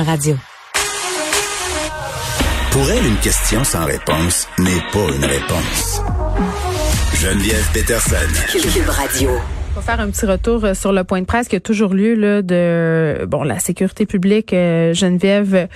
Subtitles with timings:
[0.00, 0.36] Radio.
[2.70, 6.00] Pour elle, une question sans réponse n'est pas une réponse.
[7.14, 8.16] Geneviève Peterson.
[8.50, 9.30] Cube Radio.
[9.74, 11.94] On va faire un petit retour euh, sur le point de presse qui a toujours
[11.94, 15.66] lieu là, de bon la sécurité publique euh, Geneviève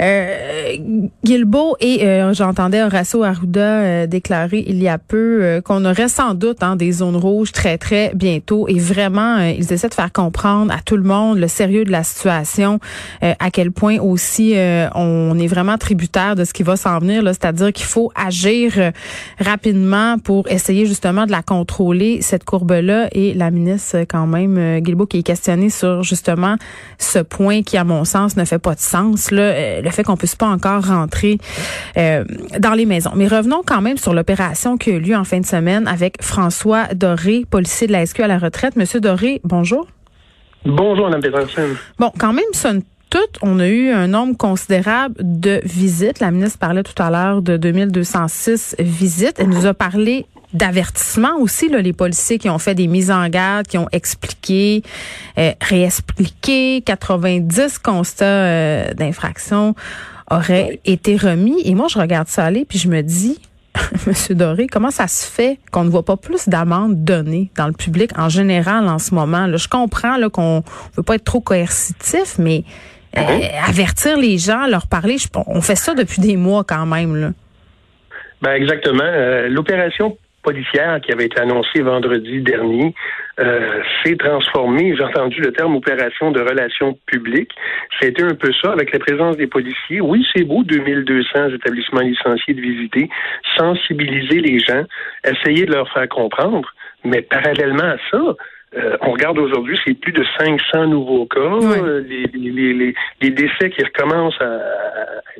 [0.00, 0.76] euh,
[1.22, 6.62] Guilbeault et euh, j'entendais Horacio Arruda déclarer il y a peu qu'on aurait sans doute
[6.62, 8.66] hein, des zones rouges très très bientôt.
[8.66, 12.02] Et vraiment ils essaient de faire comprendre à tout le monde le sérieux de la
[12.02, 12.80] situation
[13.20, 14.54] à quel point aussi
[14.94, 18.92] on est vraiment tributaire de ce qui va s'en venir c'est-à-dire qu'il faut agir
[19.38, 24.56] rapidement pour essayer justement de la contrôler cette courbe là et la ministre quand même,
[24.58, 26.56] euh, Guilbeault, qui est questionnée sur justement
[26.98, 30.04] ce point qui, à mon sens, ne fait pas de sens, là, euh, le fait
[30.04, 31.38] qu'on puisse pas encore rentrer
[31.96, 32.24] euh,
[32.58, 33.12] dans les maisons.
[33.14, 36.22] Mais revenons quand même sur l'opération qui a eu lieu en fin de semaine avec
[36.22, 38.76] François Doré, policier de la SQ à la retraite.
[38.76, 39.86] Monsieur Doré, bonjour.
[40.64, 41.68] Bonjour, Mme Peterson.
[41.98, 46.20] Bon, quand même, somme toute, on a eu un nombre considérable de visites.
[46.20, 49.36] La ministre parlait tout à l'heure de 2206 visites.
[49.38, 53.28] Elle nous a parlé d'avertissement aussi, là, les policiers qui ont fait des mises en
[53.28, 54.82] garde, qui ont expliqué,
[55.36, 59.74] euh, réexpliqué, 90 constats euh, d'infraction
[60.30, 61.60] auraient été remis.
[61.64, 63.38] Et moi, je regarde ça aller, puis je me dis,
[64.06, 67.72] Monsieur Doré, comment ça se fait qu'on ne voit pas plus d'amendes données dans le
[67.72, 69.48] public en général en ce moment?
[69.48, 72.62] Là, je comprends là, qu'on ne veut pas être trop coercitif, mais
[73.18, 73.68] euh, uh-huh.
[73.68, 75.16] avertir les gens, leur parler,
[75.48, 77.16] on fait ça depuis des mois quand même.
[77.16, 77.30] Là.
[78.42, 79.10] Ben exactement.
[79.48, 82.94] L'opération policière qui avait été annoncée vendredi dernier
[83.40, 87.52] euh, s'est transformée, j'ai entendu le terme opération de relations publiques.
[88.00, 90.00] C'était un peu ça avec la présence des policiers.
[90.00, 93.08] Oui, c'est beau, 2200 établissements licenciés de visiter,
[93.56, 94.84] sensibiliser les gens,
[95.24, 96.72] essayer de leur faire comprendre,
[97.04, 98.36] mais parallèlement à ça,
[98.76, 103.30] euh, on regarde aujourd'hui, c'est plus de 500 nouveaux cas, euh, les, les, les, les,
[103.30, 104.60] décès qui recommencent, à,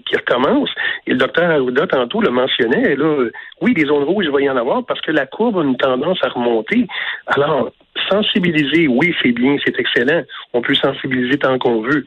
[0.06, 0.74] qui recommencent.
[1.06, 3.24] Et le docteur Arruda, tantôt, le mentionnait, là,
[3.60, 5.76] oui, des zones rouges, il va y en avoir parce que la courbe a une
[5.76, 6.86] tendance à remonter.
[7.26, 7.70] Alors,
[8.08, 10.22] sensibiliser, oui, c'est bien, c'est excellent.
[10.52, 12.04] On peut sensibiliser tant qu'on veut.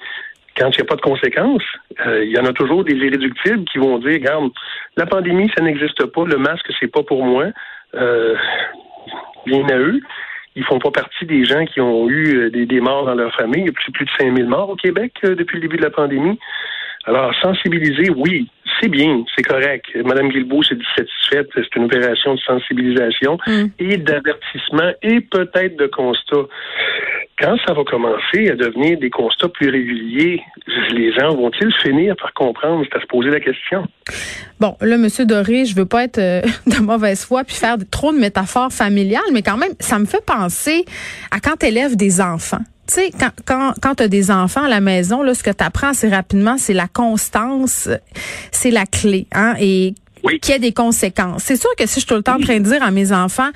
[0.57, 1.63] Quand il n'y a pas de conséquences,
[2.05, 4.49] euh, il y en a toujours des irréductibles qui vont dire, regarde,
[4.95, 7.47] la pandémie, ça n'existe pas, le masque, c'est pas pour moi.
[9.45, 9.99] bien à eux
[10.57, 13.33] ils font pas partie des gens qui ont eu euh, des, des morts dans leur
[13.35, 13.61] famille.
[13.61, 15.91] Il y a plus, de 5000 morts au Québec euh, depuis le début de la
[15.91, 16.39] pandémie.
[17.05, 18.49] Alors, sensibiliser, oui,
[18.81, 19.85] c'est bien, c'est correct.
[20.03, 21.47] Madame Guilbeault s'est satisfaite.
[21.53, 23.65] C'est une opération de sensibilisation mm.
[23.79, 26.47] et d'avertissement et peut-être de constat.
[27.39, 30.41] Quand ça va commencer à devenir des constats plus réguliers,
[30.91, 32.83] les gens vont-ils finir par comprendre?
[32.89, 33.87] C'est à se poser la question?
[34.59, 38.11] Bon, là, Monsieur Doré, je veux pas être euh, de mauvaise foi puis faire trop
[38.11, 40.85] de métaphores familiales, mais quand même, ça me fait penser
[41.29, 42.61] à quand tu élèves des enfants.
[42.87, 45.51] Tu sais, quand, quand, quand tu as des enfants à la maison, là, ce que
[45.51, 47.87] tu apprends assez rapidement, c'est la constance,
[48.51, 49.27] c'est la clé.
[49.33, 49.93] Hein, et
[50.41, 51.43] qu'il y ait des conséquences.
[51.43, 53.11] C'est sûr que si je suis tout le temps en train de dire à mes
[53.11, 53.49] enfants,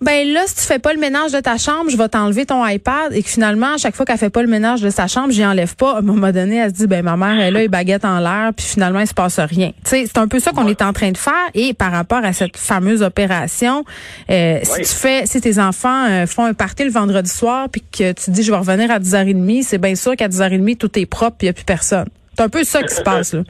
[0.00, 2.64] ben là, si tu fais pas le ménage de ta chambre, je vais t'enlever ton
[2.64, 5.32] iPad et que finalement, à chaque fois qu'elle fait pas le ménage de sa chambre,
[5.32, 5.96] j'y enlève pas.
[5.96, 8.20] À un moment donné, elle se dit, ben ma mère, elle a les baguettes en
[8.20, 9.72] l'air, puis finalement, il se passe rien.
[9.84, 11.32] Tu sais, c'est un peu ça qu'on est en train de faire.
[11.54, 13.84] Et par rapport à cette fameuse opération,
[14.30, 17.82] euh, si tu fais, si tes enfants euh, font un party le vendredi soir, puis
[17.82, 21.06] que tu dis, je vais revenir à 10h30, c'est bien sûr qu'à 10h30, tout est
[21.06, 22.06] propre, puis il n'y a plus personne.
[22.36, 23.42] C'est un peu ça qui se passe là.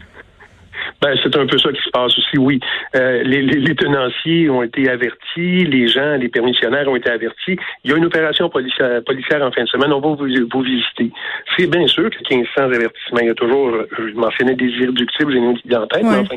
[1.01, 2.61] Ben, c'est un peu ça qui se passe aussi, oui.
[2.97, 7.57] Euh, les, les, tenanciers ont été avertis, les gens, les permissionnaires ont été avertis.
[7.85, 10.63] Il y a une opération policière, policière en fin de semaine, on va vous, vous
[10.63, 11.11] visiter.
[11.57, 15.39] C'est bien sûr que 1500 avertissements, il y a toujours, je mentionnais des irréductibles, j'ai
[15.39, 16.37] une idée en tête, mais enfin,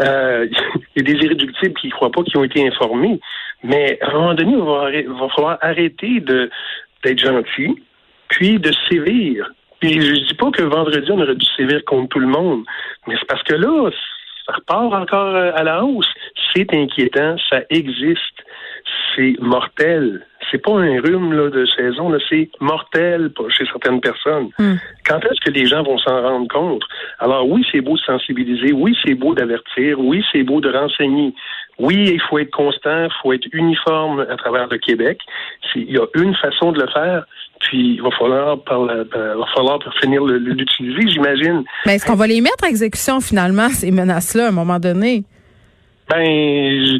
[0.00, 0.46] euh,
[0.96, 3.20] il y a des irréductibles qui ne croient pas, qui ont été informés.
[3.62, 6.50] Mais à un moment donné, il va, va falloir arrêter de
[7.04, 7.74] d'être gentil,
[8.28, 9.50] puis de sévir.
[9.82, 12.62] Puis je dis pas que vendredi, on aurait dû sévir contre tout le monde,
[13.08, 13.90] mais c'est parce que là,
[14.46, 16.06] ça repart encore euh, à la hausse.
[16.54, 18.44] C'est inquiétant, ça existe,
[19.16, 20.24] c'est mortel.
[20.52, 24.50] C'est pas un rhume là, de saison, là, c'est mortel chez certaines personnes.
[24.58, 24.74] Hmm.
[25.06, 26.82] Quand est-ce que les gens vont s'en rendre compte?
[27.18, 31.34] Alors oui, c'est beau de sensibiliser, oui, c'est beau d'avertir, oui, c'est beau de renseigner.
[31.78, 35.18] Oui, il faut être constant, il faut être uniforme à travers le Québec.
[35.74, 37.24] Il y a une façon de le faire,
[37.60, 41.64] puis il va falloir, par ben, va falloir finir l'utiliser, j'imagine.
[41.86, 45.24] Mais est-ce qu'on va les mettre à exécution finalement, ces menaces-là, à un moment donné?
[46.10, 46.98] Ben,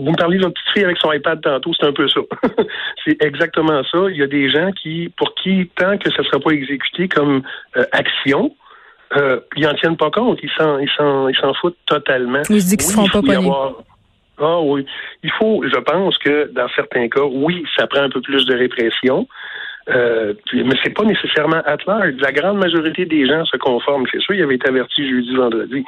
[0.00, 2.20] vous me parlez de votre petite fille avec son iPad tantôt, c'est un peu ça.
[3.04, 3.98] c'est exactement ça.
[4.10, 7.08] Il y a des gens qui, pour qui, tant que ça ne sera pas exécuté
[7.08, 7.42] comme
[7.76, 8.54] euh, action,
[9.16, 10.38] euh, ils n'en tiennent pas compte.
[10.42, 12.42] Ils s'en, ils s'en, ils s'en foutent totalement.
[12.48, 13.74] Ils se disent qu'ils ne seront pas avoir...
[14.40, 14.84] Ah oui.
[15.22, 18.54] Il faut, je pense que dans certains cas, oui, ça prend un peu plus de
[18.54, 19.28] répression.
[19.90, 22.14] Euh, mais c'est pas nécessairement at large.
[22.18, 24.06] La grande majorité des gens se conforment.
[24.10, 25.84] C'est sûr, il avait été averti jeudi, vendredi.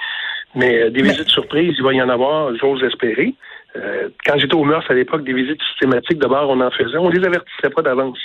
[0.55, 3.35] Mais euh, des visites surprises, il va y en avoir, j'ose espérer.
[3.77, 6.97] Euh, quand j'étais au Meurs à l'époque, des visites systématiques, d'abord, on en faisait.
[6.97, 8.19] On les avertissait pas d'avance,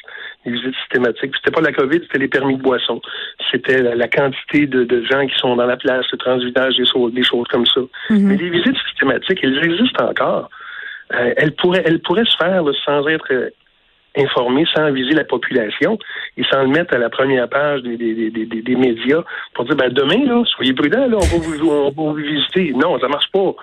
[0.46, 1.34] les visites systématiques.
[1.36, 3.02] C'était pas la COVID, c'était les permis de boisson.
[3.52, 7.48] C'était la, quantité de, gens qui sont dans la place, le transvidage, des, des choses
[7.48, 7.82] comme ça.
[8.10, 8.28] Mhm.
[8.28, 10.50] Mais les visites systématiques, elles existent encore.
[11.14, 13.50] Euh, elles, pourraient, elles pourraient se faire sans être euh,
[14.16, 15.98] informées, sans viser la population
[16.38, 19.76] et sans le mettre à la première page des, des, des, des médias pour dire
[19.76, 22.74] ben demain, là, soyez prudents, là, on va vous, on va vous visiter.
[22.74, 23.54] Non, ça marche pas.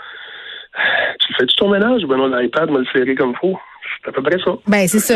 [1.20, 2.02] Tu fais-tu ton ménage?
[2.02, 3.58] Ben non, l'iPad m'a le serré comme faut?
[4.02, 4.52] C'est à peu près ça.
[4.66, 5.14] Ben, c'est ça.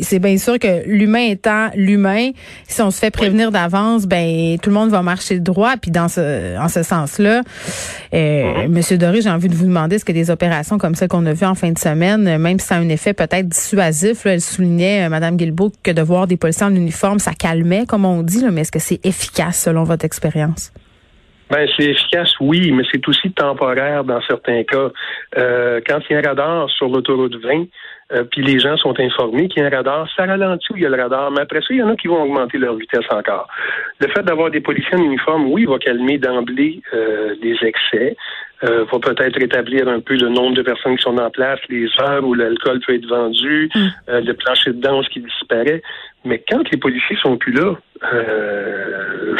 [0.00, 2.30] c'est bien sûr que l'humain étant l'humain,
[2.66, 5.74] si on se fait prévenir d'avance, ben, tout le monde va marcher droit.
[5.80, 8.68] Puis dans ce, en ce sens-là, euh, mm-hmm.
[8.68, 11.32] Monsieur Doré, j'ai envie de vous demander, est-ce que des opérations comme ça qu'on a
[11.32, 14.40] vues en fin de semaine, même si ça a un effet peut-être dissuasif, là, elle
[14.40, 18.22] soulignait, euh, Madame Guilbeault, que de voir des policiers en uniforme, ça calmait, comme on
[18.22, 20.72] dit, là, mais est-ce que c'est efficace selon votre expérience?
[21.52, 24.88] Ben, c'est efficace, oui, mais c'est aussi temporaire dans certains cas.
[25.36, 27.66] Euh, quand il y a un radar sur l'autoroute 20,
[28.14, 30.82] euh, puis les gens sont informés qu'il y a un radar, ça ralentit où il
[30.82, 32.74] y a le radar, mais après ça, il y en a qui vont augmenter leur
[32.76, 33.48] vitesse encore.
[34.00, 38.16] Le fait d'avoir des policiers en uniforme, oui, va calmer d'emblée euh, les excès,
[38.64, 41.86] euh, va peut-être rétablir un peu le nombre de personnes qui sont en place, les
[42.00, 43.80] heures où l'alcool peut être vendu, mm.
[44.08, 45.82] euh, le plancher de danse qui disparaît.
[46.24, 47.74] Mais quand les policiers sont plus là,
[48.14, 49.34] euh,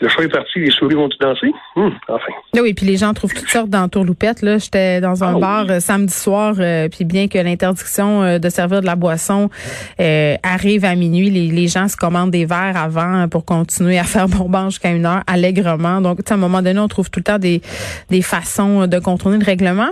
[0.00, 1.50] le choix est parti, les souris vont tout danser.
[1.74, 2.32] Hum, enfin.
[2.54, 4.42] Oui, puis les gens trouvent toutes sortes d'entourloupettes.
[4.42, 8.38] Là, j'étais dans un ah bar euh, samedi soir, euh, puis bien que l'interdiction euh,
[8.38, 9.50] de servir de la boisson
[9.98, 14.70] arrive à minuit, les, gens se commandent des verres avant pour continuer à faire bonbon
[14.70, 16.00] jusqu'à une heure allègrement.
[16.00, 17.60] Donc, à un moment donné, on trouve tout le temps des,
[18.08, 19.90] des façons de contourner le règlement.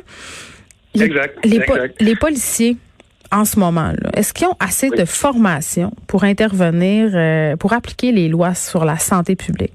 [0.94, 1.38] exact.
[2.00, 2.76] Les, policiers
[3.32, 8.55] en ce moment, est-ce qu'ils ont assez de formation pour intervenir, pour appliquer les lois
[8.55, 9.73] sur la santé publique?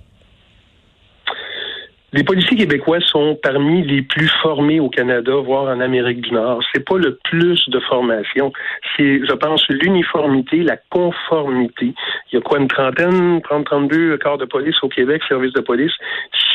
[2.13, 6.62] Les policiers québécois sont parmi les plus formés au Canada, voire en Amérique du Nord.
[6.74, 8.52] C'est pas le plus de formation.
[8.98, 11.94] C'est, je pense, l'uniformité, la conformité.
[12.31, 15.62] Il y a quoi, une trentaine, 30, 32 corps de police au Québec, service de
[15.62, 15.94] police.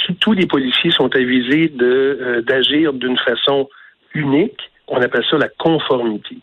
[0.06, 3.70] Si tous les policiers sont avisés de, euh, d'agir d'une façon
[4.12, 6.36] unique, on appelle ça la conformité.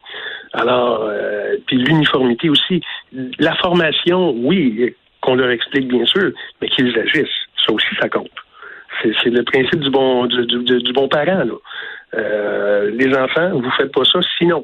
[0.53, 2.81] Alors, euh, puis l'uniformité aussi.
[3.37, 6.31] La formation, oui, qu'on leur explique bien sûr,
[6.61, 7.27] mais qu'ils agissent.
[7.63, 8.32] Ça aussi, ça compte.
[9.03, 11.43] C'est le principe du bon du, du, bon parent.
[11.43, 11.53] Là.
[12.15, 14.63] Euh, les enfants, vous faites pas ça sinon.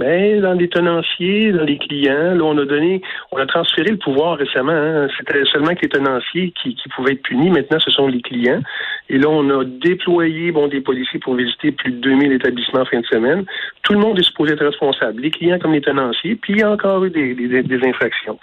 [0.00, 3.00] Mais dans les tenanciers, dans les clients, là, on a donné,
[3.30, 4.72] on a transféré le pouvoir récemment.
[4.72, 5.06] Hein.
[5.16, 7.50] C'était seulement que les tenanciers qui, qui, pouvaient être punis.
[7.50, 8.60] Maintenant, ce sont les clients.
[9.08, 12.86] Et là, on a déployé bon des policiers pour visiter plus de 2000 établissements en
[12.86, 13.44] fin de semaine.
[13.82, 16.34] Tout le monde est supposé être responsable, les clients comme les tenanciers.
[16.34, 18.38] Puis il y a encore eu des, des, des infractions.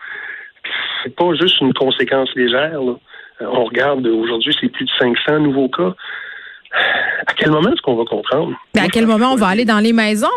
[1.03, 2.81] C'est pas juste une conséquence légère.
[2.81, 2.93] Là.
[3.41, 5.93] Euh, on regarde aujourd'hui, c'est plus de 500 nouveaux cas.
[7.27, 8.53] À quel moment est-ce qu'on va comprendre?
[8.75, 10.27] Mais à quel moment on va aller dans les maisons?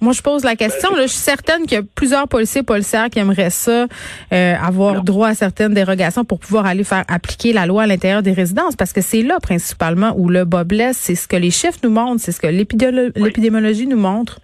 [0.00, 0.90] Moi, je pose la question.
[0.96, 3.86] je suis certaine qu'il y a plusieurs policiers et policières qui aimeraient ça,
[4.32, 8.22] euh, avoir droit à certaines dérogations pour pouvoir aller faire appliquer la loi à l'intérieur
[8.22, 10.98] des résidences, parce que c'est là principalement où le bas blesse.
[10.98, 14.40] C'est ce que les chiffres nous montrent, c'est ce que l'épidémiologie nous montre.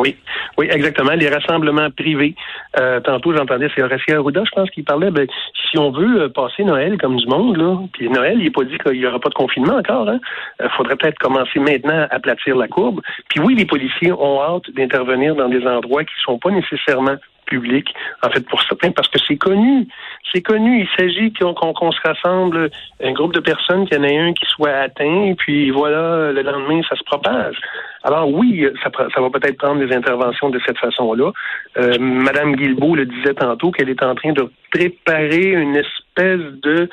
[0.00, 0.16] Oui,
[0.56, 1.12] oui, exactement.
[1.12, 2.34] Les rassemblements privés.
[2.78, 5.10] Euh, tantôt, j'entendais, c'est Horacio Arruda, je pense, qui parlait.
[5.10, 5.26] Ben,
[5.70, 8.64] si on veut euh, passer Noël comme du monde, là, puis Noël, il n'est pas
[8.64, 10.08] dit qu'il n'y aura pas de confinement encore.
[10.08, 10.18] Hein.
[10.58, 13.02] Il euh, faudrait peut-être commencer maintenant à aplatir la courbe.
[13.28, 17.16] Puis oui, les policiers ont hâte d'intervenir dans des endroits qui ne sont pas nécessairement
[17.50, 17.92] publics,
[18.22, 19.86] en fait, pour certains, parce que c'est connu.
[20.32, 20.82] C'est connu.
[20.82, 22.70] Il s'agit qu'on se rassemble
[23.02, 26.42] un groupe de personnes, qu'il y en ait un qui soit atteint, puis voilà, le
[26.42, 27.56] lendemain, ça se propage.
[28.02, 31.32] Alors oui, ça, ça va peut-être prendre des interventions de cette façon-là.
[31.76, 36.88] Euh, Madame Guilbeault le disait tantôt qu'elle est en train de préparer une espèce de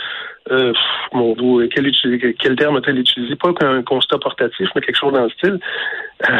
[0.51, 0.73] euh,
[1.13, 1.91] mon Dieu, quel,
[2.37, 3.35] quel terme a-t-elle utilisé?
[3.35, 5.59] Pas qu'un constat portatif, mais quelque chose dans le style.
[6.29, 6.33] Euh,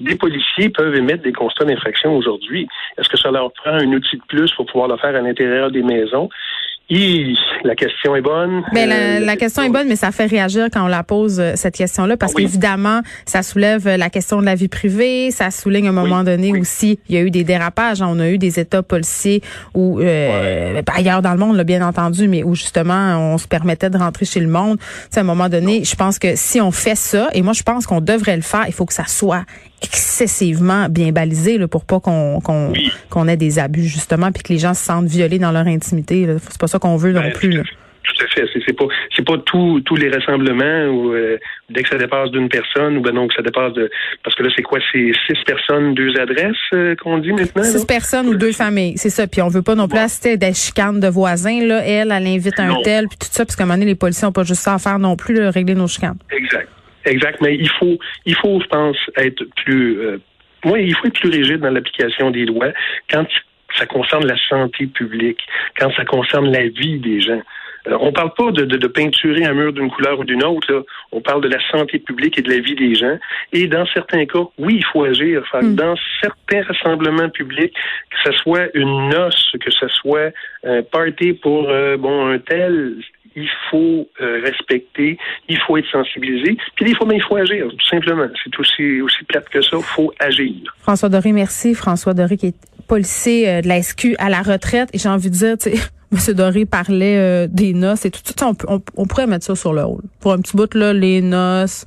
[0.00, 2.68] des policiers peuvent émettre des constats d'infraction aujourd'hui.
[2.96, 5.70] Est-ce que ça leur prend un outil de plus pour pouvoir le faire à l'intérieur
[5.70, 6.28] des maisons?
[6.90, 8.62] La question est bonne.
[8.72, 11.38] Mais ben, la, euh, question est bonne, mais ça fait réagir quand on la pose
[11.38, 15.50] euh, cette question-là, parce qu'évidemment, ça soulève euh, la question de la vie privée, ça
[15.50, 18.38] souligne à un moment donné aussi, il y a eu des dérapages, on a eu
[18.38, 19.42] des états policiers
[19.74, 23.98] où ailleurs dans le monde, là, bien entendu, mais où justement on se permettait de
[23.98, 24.78] rentrer chez le monde.
[25.14, 27.86] à un moment donné, je pense que si on fait ça, et moi je pense
[27.86, 29.44] qu'on devrait le faire, il faut que ça soit
[29.82, 34.58] excessivement bien balisé là, pour pas qu'on qu'on ait des abus justement puis que les
[34.58, 36.26] gens se sentent violés dans leur intimité.
[36.48, 37.62] C'est pas ça qu'on veut non ben, plus.
[38.04, 38.48] Tout à fait.
[38.66, 41.38] C'est pas c'est pas tous tous les rassemblements ou euh,
[41.70, 43.90] dès que ça dépasse d'une personne ou ben non que ça dépasse de
[44.24, 47.62] parce que là c'est quoi c'est six personnes deux adresses euh, qu'on dit maintenant.
[47.62, 49.26] Six personnes ou deux familles, c'est ça.
[49.26, 51.82] Puis on veut pas non plus assister des chicanes de voisins là.
[51.84, 54.26] Elle, elle invite un tel puis tout ça parce qu'à un moment donné les policiers
[54.26, 56.18] ont pas juste ça à faire non plus de régler nos chicanes.
[56.30, 56.68] Exact.
[57.08, 57.40] Exact.
[57.40, 60.18] Mais il faut il faut je pense être plus euh,
[60.64, 62.72] il faut être plus rigide dans l'application des lois
[63.10, 63.26] quand
[63.76, 65.40] ça concerne la santé publique,
[65.78, 67.42] quand ça concerne la vie des gens.
[67.86, 70.72] Euh, on parle pas de, de, peinturer un mur d'une couleur ou d'une autre.
[70.72, 70.82] Là.
[71.12, 73.18] On parle de la santé publique et de la vie des gens.
[73.52, 75.42] Et dans certains cas, oui, il faut agir.
[75.52, 75.74] Hmm.
[75.74, 77.74] Dans certains rassemblements publics,
[78.10, 80.30] que ce soit une noce, que ce soit
[80.64, 82.96] un party pour euh, bon un tel,
[83.36, 85.16] il faut euh, respecter,
[85.48, 88.26] il faut être sensibilisé, puis des fois, ben, il faut agir, tout simplement.
[88.42, 90.54] C'est aussi, aussi plate que ça, il faut agir.
[90.80, 91.74] François Doré, merci.
[91.74, 92.56] François Doré qui est
[92.88, 94.88] policier de la SQ à la retraite.
[94.94, 96.34] Et j'ai envie de dire, tu sais, M.
[96.34, 98.50] Doré parlait euh, des noces et tout, ça.
[98.66, 100.02] On, on, pourrait mettre ça sur le rôle.
[100.20, 101.84] Pour un petit bout, là, les noces,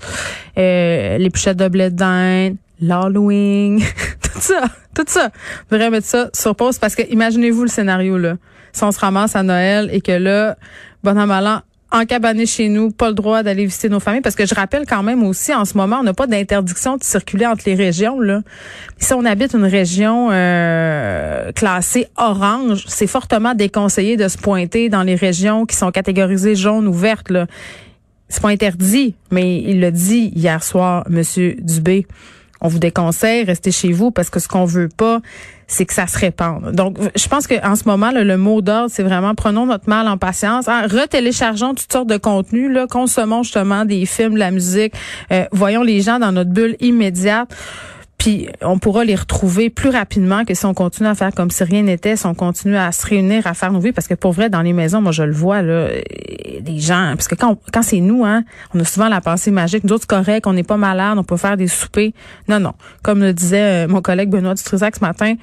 [0.57, 3.79] euh, les pochettes de blé d'Inde, l'Halloween,
[4.21, 4.63] tout ça,
[4.93, 5.31] tout ça.
[5.63, 8.37] On pourrait mettre ça sur pause parce que imaginez-vous le scénario, là.
[8.73, 10.55] Si on se ramasse à Noël et que là,
[11.03, 11.61] bon an,
[11.91, 14.85] mal encabané chez nous, pas le droit d'aller visiter nos familles, parce que je rappelle
[14.87, 18.19] quand même aussi, en ce moment, on n'a pas d'interdiction de circuler entre les régions.
[18.19, 18.41] Là.
[18.97, 25.03] Si on habite une région euh, classée orange, c'est fortement déconseillé de se pointer dans
[25.03, 27.29] les régions qui sont catégorisées jaune ou vertes.
[27.29, 27.47] Là.
[28.29, 32.07] C'est pas interdit, mais il l'a dit hier soir, Monsieur Dubé
[32.61, 35.19] on vous déconseille, restez chez vous parce que ce qu'on veut pas,
[35.67, 36.71] c'est que ça se répande.
[36.73, 40.17] Donc, je pense qu'en ce moment, le mot d'ordre, c'est vraiment prenons notre mal en
[40.17, 44.93] patience, hein, retéléchargeons toutes sortes de contenus, là, consommons justement des films, la musique,
[45.31, 47.49] euh, voyons les gens dans notre bulle immédiate.
[48.21, 51.63] Puis on pourra les retrouver plus rapidement que si on continue à faire comme si
[51.63, 53.93] rien n'était, si on continue à se réunir, à faire nos vies.
[53.93, 55.87] Parce que pour vrai, dans les maisons, moi je le vois, là,
[56.59, 57.13] des gens.
[57.15, 58.43] Parce que quand, quand c'est nous, hein,
[58.75, 59.83] on a souvent la pensée magique.
[59.83, 62.13] Nous autres, c'est correct, on n'est pas malade, on peut faire des soupers.
[62.47, 62.73] Non, non.
[63.01, 65.33] Comme le disait euh, mon collègue Benoît Dutrisac ce matin,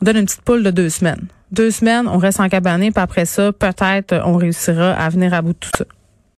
[0.00, 1.26] on donne une petite poule de deux semaines.
[1.50, 5.42] Deux semaines, on reste en cabané, puis après ça, peut-être on réussira à venir à
[5.42, 5.84] bout de tout ça.